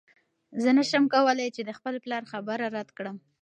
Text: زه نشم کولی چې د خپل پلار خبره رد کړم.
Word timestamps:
زه 0.61 0.69
نشم 0.77 1.05
کولی 1.13 1.47
چې 1.55 1.61
د 1.65 1.71
خپل 1.77 1.95
پلار 2.03 2.23
خبره 2.31 2.65
رد 2.75 2.89
کړم. 2.97 3.17